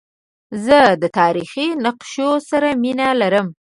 زه 0.65 0.79
د 1.01 1.03
تاریخي 1.19 1.67
نقشو 1.85 2.29
سره 2.49 2.67
مینه 2.81 3.07
لرم. 3.21 3.47